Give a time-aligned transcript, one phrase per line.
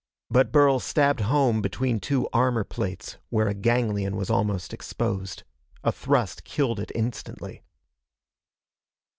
[0.31, 5.43] But Burl stabbed home between two armor plates where a ganglion was almost exposed.
[5.83, 7.61] A thrust killed it instantly.